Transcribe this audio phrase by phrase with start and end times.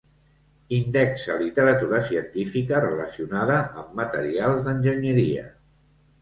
[0.77, 5.47] Indexa literatura científica relacionada amb materials d'enginyeria.